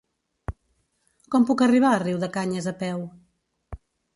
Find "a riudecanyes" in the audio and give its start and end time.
1.93-2.71